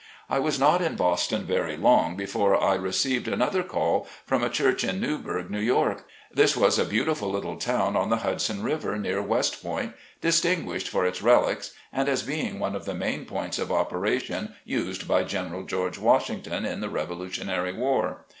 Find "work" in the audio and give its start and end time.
14.37-14.65